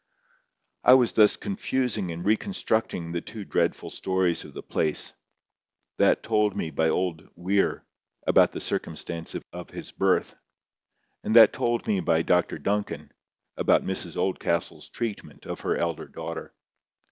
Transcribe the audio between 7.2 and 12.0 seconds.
Weir, about the circumstances of his birth; and that told me